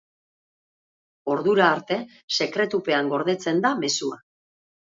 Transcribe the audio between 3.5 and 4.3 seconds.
da mezua.